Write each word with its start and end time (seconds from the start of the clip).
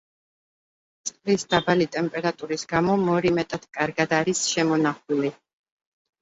წყლის 1.09 1.43
დაბალი 1.51 1.87
ტემპერატურის 1.95 2.63
გამო 2.71 2.95
მორი 3.03 3.33
მეტად 3.37 3.69
კარგად 3.79 4.17
არის 4.23 4.43
შემონახული. 4.55 5.33